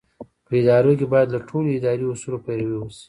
په 0.45 0.53
ادارو 0.61 0.91
کې 0.99 1.05
باید 1.13 1.27
له 1.35 1.39
ټولو 1.47 1.67
اداري 1.77 2.05
اصولو 2.07 2.43
پیروي 2.45 2.77
وشي. 2.79 2.99